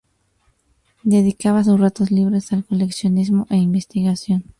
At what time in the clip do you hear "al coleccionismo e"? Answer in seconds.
2.53-3.57